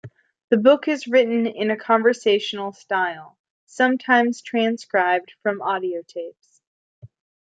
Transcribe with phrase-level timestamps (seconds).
[0.49, 6.61] The book is written in a conversational style, sometimes transcribed from audiotapes.